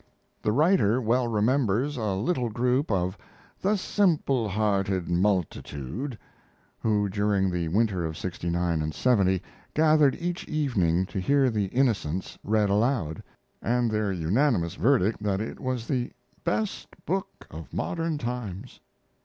[0.41, 3.19] The writer well remembers a little group of
[3.61, 6.17] "the simple hearted multitude"
[6.79, 9.43] who during the winter of '69 and '70
[9.75, 13.21] gathered each evening to hear the Innocents read aloud,
[13.61, 16.11] and their unanimous verdict that it was the
[16.43, 18.79] "best book of modern times."